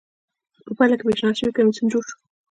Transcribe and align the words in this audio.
په 0.65 0.71
پایله 0.77 0.95
کې 0.97 1.05
پېشنهاد 1.07 1.37
شوی 1.39 1.53
کمېسیون 1.57 1.87
جوړ 1.93 2.03
شو 2.09 2.17